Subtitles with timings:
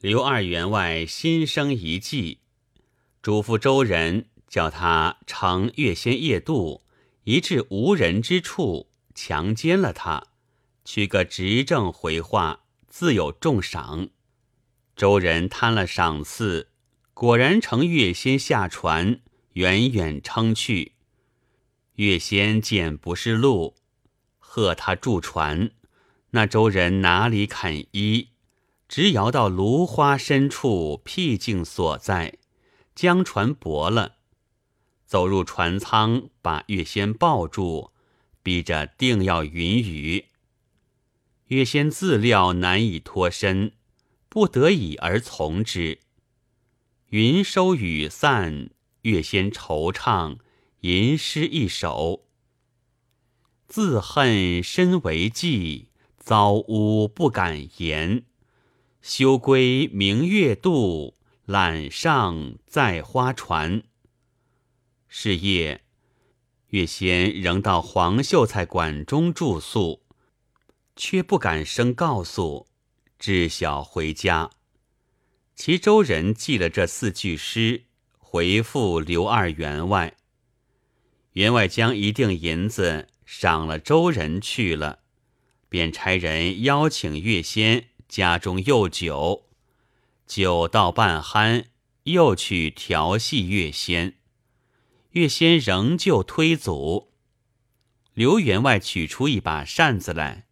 [0.00, 2.38] 刘二员外心生一计，
[3.20, 6.84] 嘱咐周人叫他乘月仙夜渡，
[7.24, 10.28] 一至无人之处强奸了他，
[10.84, 14.10] 取个执政回话，自有重赏。
[14.94, 16.68] 周人贪了赏赐，
[17.12, 19.20] 果然乘月仙下船，
[19.54, 20.92] 远远撑去。
[21.94, 23.74] 月仙见不是路，
[24.38, 25.72] 喝他助船，
[26.30, 28.28] 那周人哪里肯依？
[28.88, 32.38] 直摇到芦花深处僻静所在，
[32.94, 34.16] 将船泊了，
[35.04, 37.92] 走入船舱，把月仙抱住，
[38.42, 40.24] 逼着定要云雨。
[41.48, 43.72] 月仙自料难以脱身，
[44.30, 46.00] 不得已而从之。
[47.10, 48.70] 云收雨散，
[49.02, 50.38] 月仙惆怅，
[50.80, 52.26] 吟诗一首：
[53.66, 55.86] 自恨身为妓，
[56.18, 58.24] 遭污不敢言。
[59.08, 61.16] 休归明月渡，
[61.46, 63.82] 揽上在花船。
[65.08, 65.82] 是夜，
[66.68, 70.02] 月仙仍到黄秀才馆中住宿，
[70.94, 72.66] 却不敢声告诉，
[73.18, 74.50] 知晓回家。
[75.56, 77.84] 其州人记了这四句诗，
[78.18, 80.18] 回复刘二员外。
[81.32, 84.98] 员外将一锭银子赏了周人去了，
[85.70, 87.87] 便差人邀请月仙。
[88.08, 89.44] 家中又酒，
[90.26, 91.66] 酒到半酣，
[92.04, 94.14] 又去调戏月仙。
[95.10, 97.12] 月仙仍旧推阻。
[98.14, 100.46] 刘员外取出一把扇子来，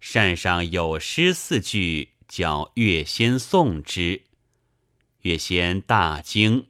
[0.00, 4.24] 扇上有诗四句，叫月仙诵之。
[5.20, 6.66] 月仙大惊，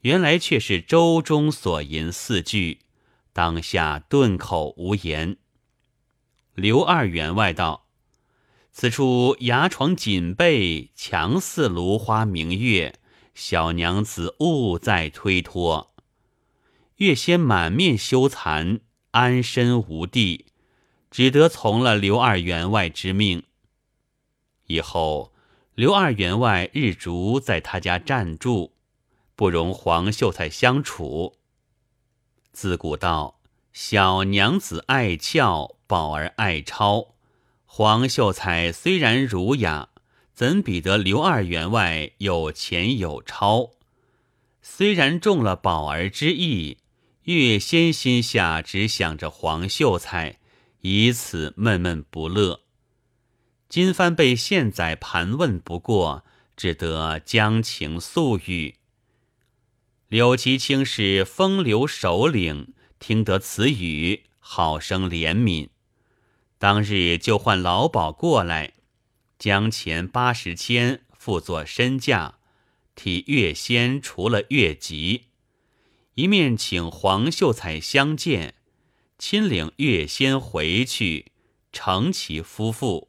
[0.00, 2.80] 原来却是舟中所吟四句，
[3.32, 5.36] 当下顿口无言。
[6.54, 7.86] 刘二员外道。
[8.72, 12.94] 此处牙床紧背，强似芦花明月。
[13.34, 15.94] 小娘子勿再推脱。
[16.96, 18.80] 月仙满面羞惭，
[19.12, 20.46] 安身无地，
[21.10, 23.44] 只得从了刘二员外之命。
[24.66, 25.32] 以后
[25.74, 28.74] 刘二员外日逐在他家暂住，
[29.34, 31.36] 不容黄秀才相处。
[32.52, 33.40] 自古道：
[33.72, 37.14] 小娘子爱俏，宝儿爱抄。
[37.72, 39.90] 黄秀才虽然儒雅，
[40.34, 43.70] 怎比得刘二员外有钱有钞？
[44.60, 46.78] 虽然中了宝儿之意，
[47.22, 50.40] 月仙心下只想着黄秀才，
[50.80, 52.62] 以此闷闷不乐。
[53.68, 56.24] 金帆被县宰盘问不过，
[56.56, 58.74] 只得将情诉语。
[60.08, 65.68] 柳其清是风流首领，听得此语，好生怜悯。
[66.60, 68.74] 当日就唤老鸨过来，
[69.38, 72.34] 将钱八十千付作身价，
[72.94, 75.28] 替月仙除了月籍。
[76.16, 78.56] 一面请黄秀才相见，
[79.16, 81.32] 亲领月仙回去，
[81.72, 83.08] 成其夫妇。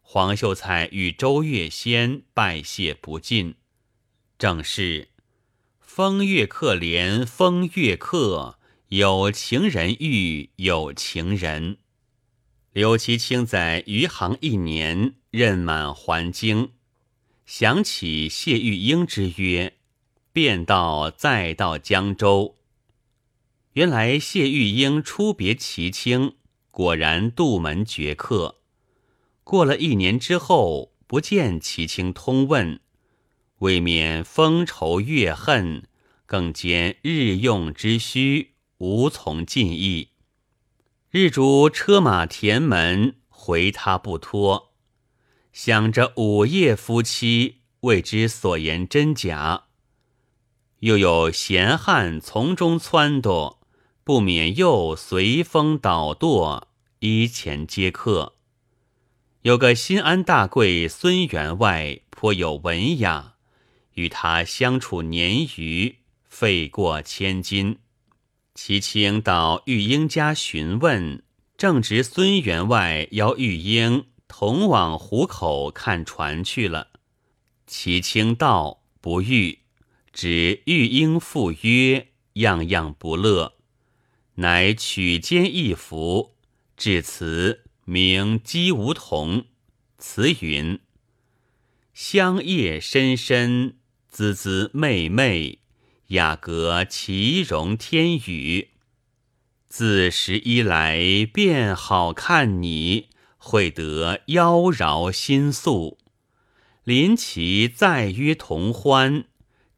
[0.00, 3.56] 黄秀才与周月仙拜谢不尽，
[4.38, 5.08] 正是
[5.80, 11.78] 风月客怜风月客，有情人遇有情人。
[12.72, 16.70] 刘其清在余杭一年，任满还京，
[17.44, 19.74] 想起谢玉英之约，
[20.32, 22.56] 便到再到江州。
[23.74, 26.36] 原来谢玉英初别齐清，
[26.70, 28.62] 果然杜门绝客。
[29.44, 32.80] 过了一年之后，不见齐清通问，
[33.58, 35.82] 未免风愁月恨，
[36.24, 40.11] 更兼日用之需，无从尽意。
[41.14, 44.72] 日逐车马填门，回他不脱。
[45.52, 49.64] 想着午夜夫妻，未知所言真假。
[50.78, 53.58] 又有闲汉从中撺掇，
[54.02, 56.62] 不免又随风倒堕，
[57.00, 58.36] 依前接客。
[59.42, 63.34] 有个新安大贵孙员外，颇有文雅，
[63.96, 65.98] 与他相处年余，
[66.30, 67.80] 费过千金。
[68.54, 71.22] 齐青到玉英家询问，
[71.56, 76.88] 正值孙员外邀玉英同往湖口看船去了。
[77.66, 79.60] 齐青道不遇，
[80.12, 83.54] 指玉英赴约，样样不乐，
[84.34, 86.34] 乃取笺一幅，
[86.76, 89.46] 至词名姬梧桐，
[89.96, 90.78] 词云：
[91.94, 93.78] 香叶深深，
[94.10, 95.61] 滋滋媚媚。
[96.12, 98.68] 雅阁奇容天宇，
[99.70, 105.96] 自十一来便好看你，会得妖娆心素。
[106.84, 109.24] 临其再约同欢，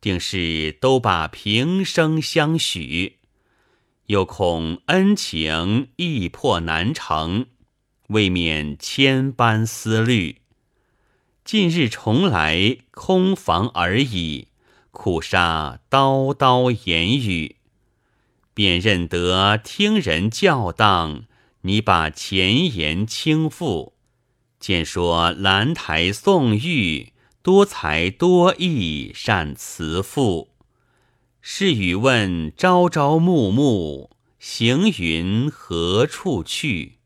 [0.00, 3.18] 定是都把平生相许。
[4.06, 7.46] 又恐恩情易破难成，
[8.08, 10.38] 未免千般思虑。
[11.44, 14.48] 近日重来，空房而已，
[14.94, 17.56] 苦杀叨叨言语，
[18.54, 21.24] 便认得听人教当，
[21.62, 23.94] 你把前言倾覆。
[24.60, 27.12] 见说兰台宋玉
[27.42, 30.54] 多才多艺，善辞赋。
[31.42, 37.00] 是与问朝朝暮暮，行云何处去？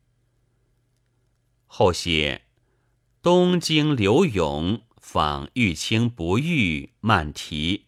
[1.67, 2.43] 后写
[3.23, 7.87] 东京刘永仿玉清不遇，漫题。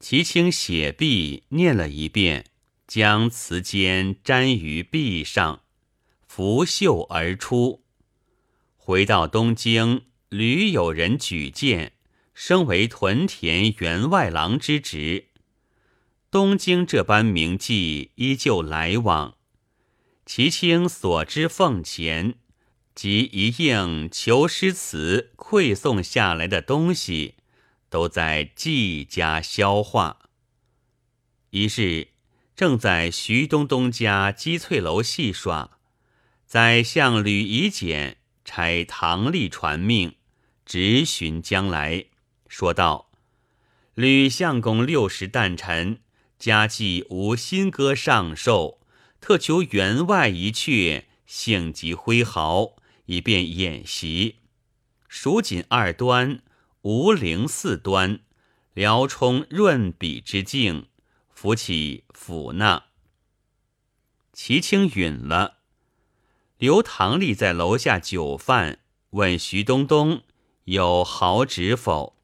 [0.00, 2.46] 齐清写毕，念了一遍，
[2.86, 5.60] 将词笺粘于壁上，
[6.26, 7.84] 拂袖而出。
[8.78, 11.92] 回到东京，屡有人举荐，
[12.32, 15.26] 升为屯田员外郎之职。
[16.30, 19.36] 东京这般名妓依旧来往。
[20.24, 22.36] 其清所知奉钱
[22.94, 27.36] 及一应求诗词馈送下来的东西，
[27.88, 30.18] 都在季家消化。
[31.50, 32.08] 一日，
[32.54, 35.78] 正在徐东东家鸡翠楼戏耍，
[36.46, 38.18] 宰相吕夷简。
[38.44, 40.16] 差唐立传命，
[40.66, 42.06] 直寻将来，
[42.48, 43.08] 说道
[43.94, 46.00] ：“吕相公六十诞辰，
[46.40, 48.80] 家祭无新歌上寿，
[49.20, 52.74] 特求员外一阙，性极挥毫，
[53.12, 54.36] 以便演习。
[55.06, 56.42] 蜀锦二端，
[56.80, 58.20] 吴陵四端，
[58.72, 60.86] 辽充润笔之境，
[61.28, 62.84] 扶起抚纳。”
[64.32, 65.58] 齐清允了。
[66.56, 68.78] 刘唐立在楼下酒饭，
[69.10, 70.22] 问徐东东
[70.64, 72.16] 有好旨否？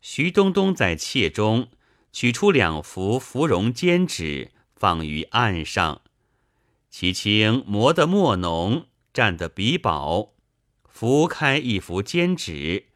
[0.00, 1.68] 徐东东在妾中
[2.12, 6.02] 取出两幅芙蓉笺纸，放于案上。
[6.88, 10.34] 其清磨得墨浓，占得笔宝，
[10.88, 12.86] 拂开一幅笺纸，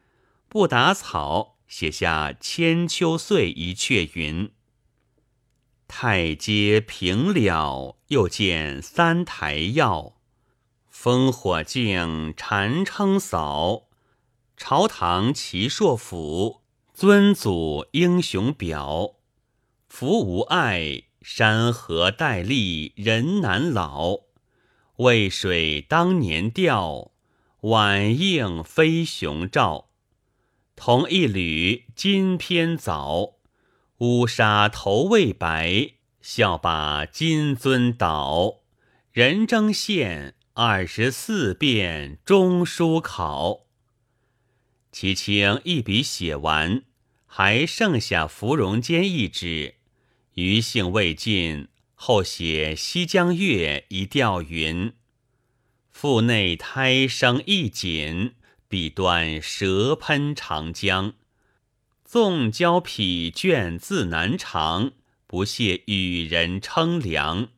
[0.47, 4.51] 不打草，写下《千秋岁》一阙云
[5.87, 10.13] ：“太阶平了，又见三台耀。”
[10.91, 13.89] 烽火镜禅称扫，
[14.55, 16.61] 朝堂齐硕府，
[16.93, 19.15] 尊祖英雄表。
[19.87, 24.24] 福无碍，山河待立，人难老。
[24.97, 27.11] 渭水当年调，
[27.61, 29.89] 晚映飞熊照。
[30.75, 33.35] 同一缕金偏早，
[33.99, 38.61] 乌纱头未白，笑把金樽倒。
[39.11, 40.33] 人争羡。
[40.57, 43.65] 二十四遍中书考，
[44.89, 46.83] 齐青一笔写完，
[47.25, 49.75] 还剩下芙蓉笺一纸，
[50.35, 54.93] 余兴未尽，后写《西江月》一调云：
[55.89, 58.33] 腹内胎生一锦，
[58.67, 61.13] 笔端舌喷长江。
[62.03, 64.91] 纵交疲倦自难长，
[65.25, 67.49] 不屑与人称量。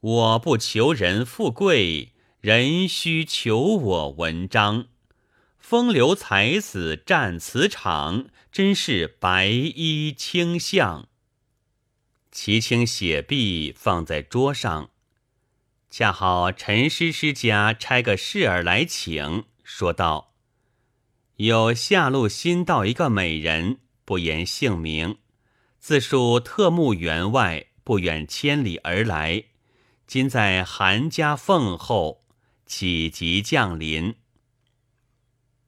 [0.00, 4.86] 我不求人富贵，人须求我文章。
[5.58, 11.08] 风流才子占此场，真是白衣卿相。
[12.34, 14.90] 齐青写毕，放在桌上。
[15.88, 20.34] 恰好陈师师家差个侍儿来请，说道
[21.38, 25.18] ：“有下路新到一个美人，不言姓名，
[25.78, 29.44] 自述特慕员外，不远千里而来。”
[30.08, 32.24] 今在韩家奉候，
[32.66, 34.16] 岂即降临？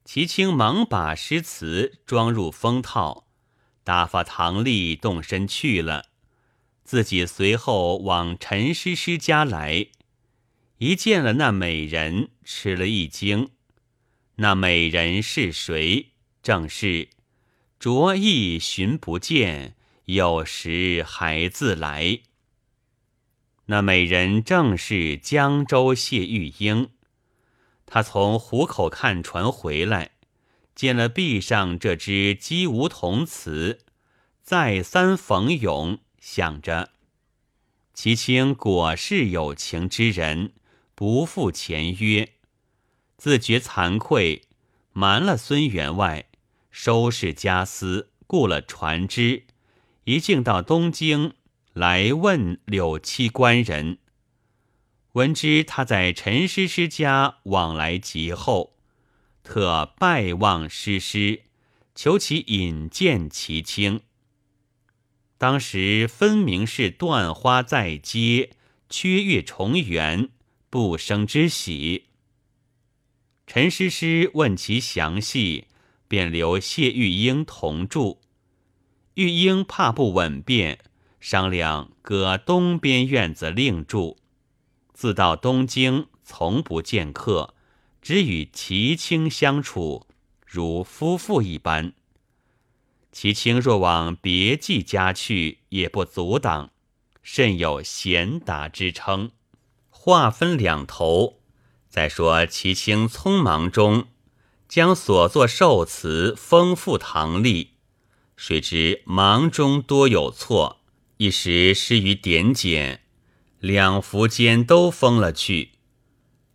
[0.04, 3.28] 齐青忙把诗词装入封套，
[3.84, 6.06] 打发唐丽动身去了，
[6.86, 9.88] 自己随后往陈师师家来。
[10.78, 13.50] 一见了那美人，吃了一惊。
[14.36, 16.12] 那美人是谁？
[16.42, 17.08] 正是
[17.80, 19.74] 卓意寻不见，
[20.04, 22.20] 有时还自来。
[23.66, 26.90] 那美人正是江州谢玉英，
[27.84, 30.12] 她从湖口看船回来，
[30.76, 33.80] 见了壁上这只鸡梧桐瓷，
[34.42, 36.90] 再三逢咏，想着
[37.94, 40.54] 齐青果是有情之人，
[40.96, 42.32] 不负前约，
[43.16, 44.42] 自觉惭愧，
[44.92, 46.28] 瞒了孙员外，
[46.68, 49.44] 收拾家私，雇了船只，
[50.02, 51.34] 一径到东京。
[51.72, 53.98] 来问柳七官人，
[55.12, 58.74] 闻知他在陈师师家往来极厚，
[59.44, 61.42] 特拜望师师，
[61.94, 64.00] 求其引荐其卿。
[65.38, 68.50] 当时分明是断花在接，
[68.88, 70.30] 缺月重圆，
[70.70, 72.04] 不生之喜。
[73.46, 75.66] 陈师师问其详细，
[76.08, 78.20] 便留谢玉英同住。
[79.14, 80.78] 玉英怕不稳便，
[81.20, 84.16] 商量搁东边院子另住。
[84.94, 87.54] 自到东京，从不见客，
[88.00, 90.06] 只与齐卿相处，
[90.46, 91.92] 如夫妇一般。
[93.18, 96.68] 其卿若往别妓家去，也不阻挡，
[97.22, 99.30] 甚有贤达之称。
[99.88, 101.40] 话分两头。
[101.88, 104.08] 再说其卿匆忙中，
[104.68, 107.68] 将所作寿词丰富堂吏，
[108.36, 110.82] 谁知忙中多有错，
[111.16, 113.00] 一时失于点检，
[113.60, 115.70] 两幅间都封了去。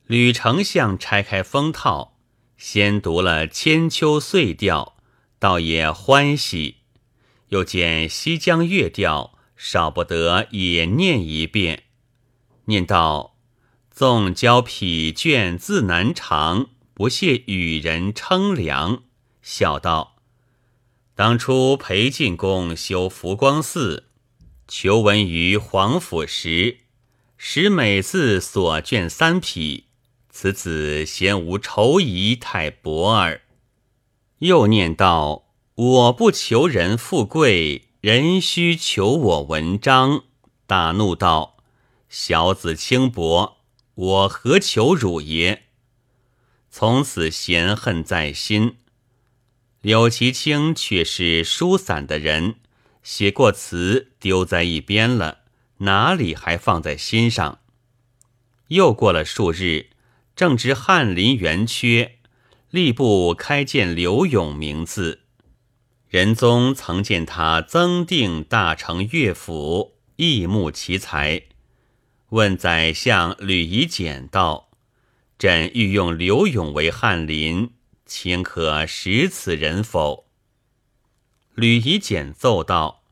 [0.06, 2.20] 吕丞相拆开封套，
[2.56, 4.94] 先读了《千秋岁调》。
[5.42, 6.76] 倒也欢喜，
[7.48, 11.86] 又见《西江月调》，少不得也念一遍。
[12.66, 13.38] 念道
[13.90, 19.02] ：“纵交疲倦自难长，不屑与人称量。”
[19.42, 20.18] 笑道
[21.16, 24.10] ：“当初裴进公修福光寺，
[24.68, 26.82] 求闻于皇甫时，
[27.36, 29.86] 使每字所卷三匹。
[30.30, 33.42] 此子嫌无愁仪太薄耳。”
[34.42, 35.46] 又念道
[35.76, 40.24] ：“我不求人富贵，人须求我文章。”
[40.66, 41.58] 大怒道
[42.10, 43.58] ：“小子轻薄，
[43.94, 45.66] 我何求汝也？”
[46.72, 48.78] 从此嫌恨在心。
[49.82, 52.56] 柳其清却是疏散的人，
[53.04, 55.42] 写过词丢在一边了，
[55.80, 57.60] 哪里还放在心上？
[58.70, 59.92] 又过了数日，
[60.36, 62.18] 正值翰林圆缺。
[62.72, 65.24] 吏部开荐刘永名字，
[66.08, 71.42] 仁宗曾见他增定大成乐府，益慕其才。
[72.30, 74.70] 问宰相吕夷简道
[75.38, 77.72] ：“朕欲用刘永为翰林，
[78.06, 80.28] 卿可识此人否？”
[81.56, 83.04] 吕夷简奏道：“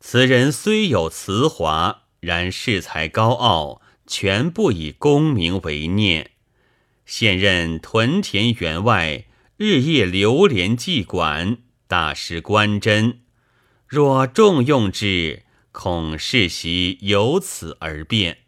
[0.00, 6.30] 此人虽有词华，然恃才高傲，全不以功名为念。”
[7.06, 13.20] 现任屯田员外，日夜流连妓馆，大师关真。
[13.86, 18.38] 若重用之，恐世袭由此而变。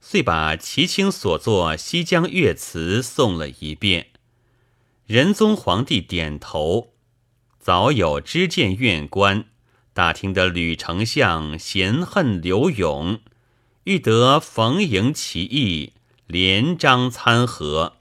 [0.00, 4.08] 遂把齐卿所作《西江月》词诵了一遍。
[5.06, 6.92] 仁宗皇帝点头，
[7.58, 9.46] 早有知见院官
[9.94, 13.20] 打听得吕丞相嫌恨刘永，
[13.84, 15.93] 欲得逢迎其意。
[16.26, 17.98] 连章参合，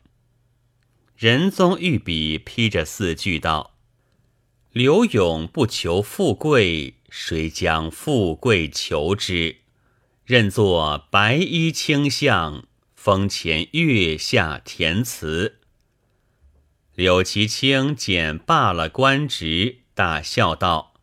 [1.18, 3.76] 仁宗御笔批着四句道
[4.72, 9.58] ：“刘永不求富贵，谁将富贵求之？
[10.24, 12.66] 任作白衣卿相，
[12.96, 15.60] 风前月下填词。”
[16.96, 20.94] 柳其清简罢了官职，大笑道：“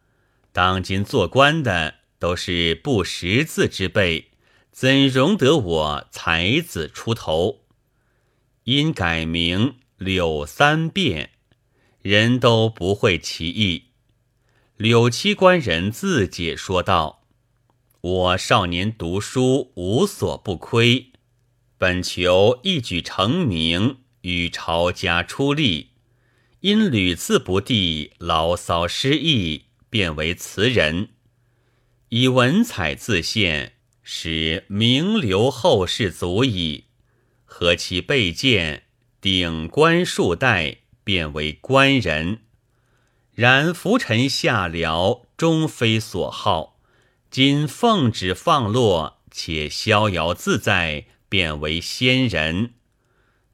[0.52, 4.28] 当今做官的都是不识字之辈。”
[4.80, 7.66] 怎容得我才子出头？
[8.64, 11.32] 因改名柳三变，
[12.00, 13.90] 人都不会其意。
[14.78, 17.26] 柳七官人自解说道
[18.00, 21.12] ：“我少年读书无所不亏，
[21.76, 25.90] 本求一举成名，与朝家出力，
[26.60, 31.10] 因屡次不第，牢骚失意，变为词人，
[32.08, 33.74] 以文采自现。”
[34.12, 36.86] 使名留后世足矣。
[37.44, 38.82] 何其备见
[39.20, 42.40] 顶冠数代，变为官人。
[43.30, 46.80] 然浮沉下僚，终非所好。
[47.30, 52.74] 今奉旨放落，且逍遥自在，变为仙人。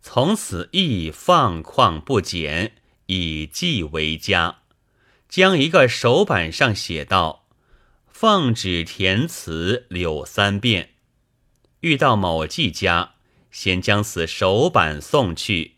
[0.00, 4.60] 从此亦放旷不减，以记为家。
[5.28, 7.45] 将一个手板上写道。
[8.18, 10.94] 奉旨填词柳三遍，
[11.80, 13.16] 遇到某妓家，
[13.50, 15.76] 先将此手板送去。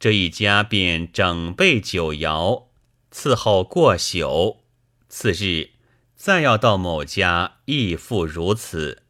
[0.00, 2.64] 这一家便整备酒肴，
[3.12, 4.64] 伺候过宿。
[5.08, 5.70] 次日
[6.16, 9.04] 再要到某家，亦复如此。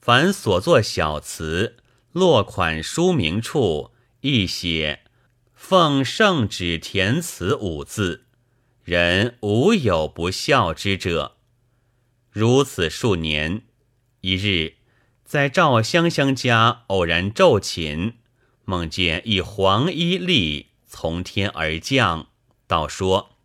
[0.00, 1.76] 凡所作小词，
[2.10, 5.04] 落款书名处，亦写
[5.54, 8.24] “奉圣旨填词”五字，
[8.82, 11.35] 人无有不孝之者。
[12.38, 13.62] 如此数年，
[14.20, 14.74] 一日
[15.24, 18.12] 在赵香香家偶然昼寝，
[18.66, 22.28] 梦见一黄衣吏从天而降，
[22.66, 23.38] 道说：“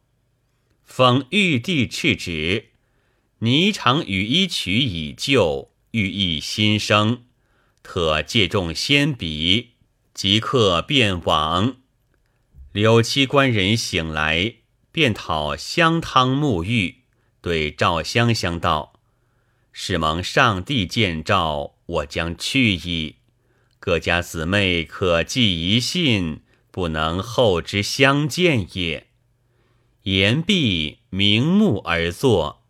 [0.84, 2.72] 奉玉帝敕旨，
[3.40, 7.24] 霓裳羽衣曲已就，寓意新生。
[7.82, 9.70] 特借众先笔，
[10.14, 11.78] 即刻便往。”
[12.74, 14.56] 柳七官人醒来，
[14.92, 17.01] 便讨香汤沐浴，
[17.42, 18.94] 对赵香香道
[19.74, 23.16] ：“是蒙上帝见诏，我将去矣。
[23.80, 29.08] 各家姊妹可寄一信，不能后之相见也。”
[30.04, 32.64] 言毕，明目而坐。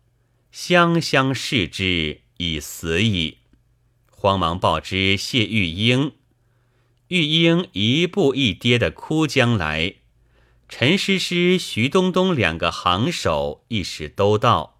[0.50, 3.38] 香香视之，已死矣。
[4.10, 6.12] 慌忙报之谢玉英。
[7.08, 9.96] 玉英一步一跌的哭将来，
[10.74, 14.78] 陈诗诗、徐东东两个行首一时都到，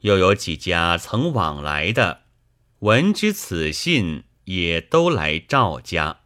[0.00, 2.22] 又有几家曾往来的，
[2.78, 6.20] 闻知此信，也都来赵家。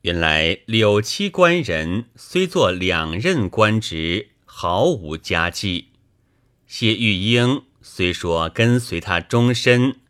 [0.00, 5.90] 原来柳七官人虽做两任官职，毫无家计；
[6.66, 10.00] 谢玉英虽说跟随他终身，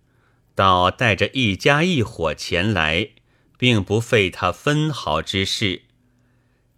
[0.54, 3.10] 倒带着一家一伙前来。
[3.58, 5.82] 并不费他分毫之事。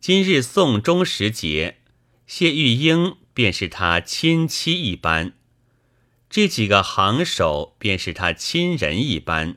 [0.06, 1.78] 今日送终时节，
[2.26, 5.32] 谢玉英便是他亲戚一般，
[6.28, 9.56] 这几个行首便是他亲人一般。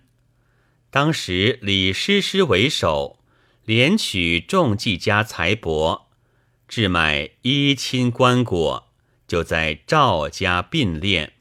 [0.90, 3.20] 当时李师师为首，
[3.66, 6.04] 连取众季家财帛，
[6.66, 8.86] 置买衣亲棺椁，
[9.28, 11.32] 就在赵家并殓。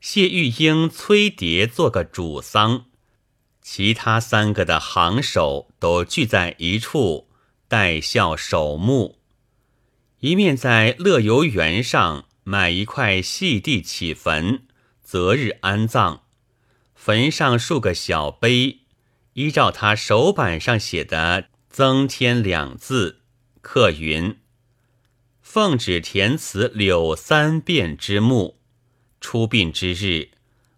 [0.00, 2.86] 谢玉英催蝶做个主丧。
[3.60, 7.28] 其他三个的行首都聚在一处，
[7.68, 9.18] 待孝守墓。
[10.20, 14.62] 一面在乐游原上买一块细地起坟，
[15.02, 16.22] 择日安葬。
[16.94, 18.80] 坟上竖个小碑，
[19.34, 23.20] 依照他手板上写的“增添”两字，
[23.60, 24.38] 刻云
[25.42, 28.58] ：“奉旨填词柳三变之墓，
[29.20, 30.30] 出殡之日。”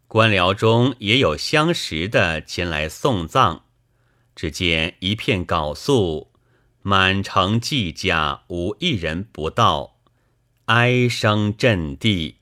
[0.09, 3.61] 官僚中也有相识的前来送葬，
[4.35, 6.28] 只见一片缟素，
[6.89, 9.99] 满城季家无一人不到，
[10.65, 12.37] 哀声震地。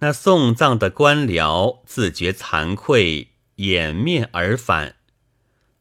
[0.00, 4.96] 那送葬的官僚自觉惭愧，掩面而返。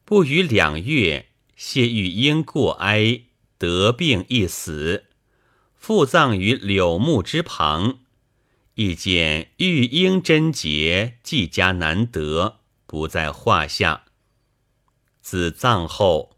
[0.05, 3.23] 不逾两月，谢玉英过哀，
[3.57, 5.07] 得病一死，
[5.75, 7.99] 复葬于柳木之旁。
[8.75, 14.05] 亦见玉英贞洁，季家难得，不在话下。
[15.19, 16.36] 自葬后，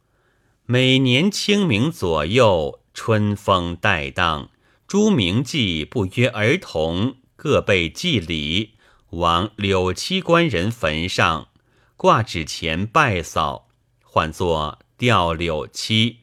[0.71, 4.51] 每年清明左右，春风带荡，
[4.86, 8.75] 诸名妓不约而同，各备祭礼，
[9.10, 11.47] 往柳七官人坟上
[11.97, 13.69] 挂纸钱拜扫，
[14.03, 16.17] 唤作吊柳七，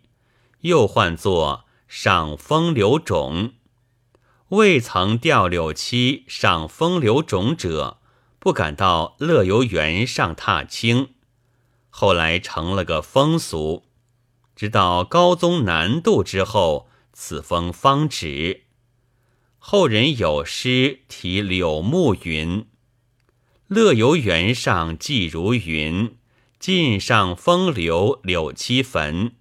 [0.60, 3.54] 又唤作赏风流种。
[4.50, 7.98] 未曾吊柳七赏风流种者，
[8.38, 11.08] 不敢到乐游原上踏青。
[11.90, 13.85] 后来成了个风俗，
[14.56, 18.62] 直到高宗南渡之后，此风方止。
[19.58, 22.66] 后人有诗题柳木云
[23.68, 26.16] ：“乐游原上寄如云，
[26.58, 29.36] 尽上风流柳栖坟。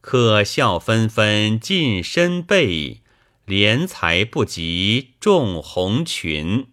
[0.00, 3.00] 可笑纷纷尽身背。”
[3.44, 6.68] 怜才不及众红裙。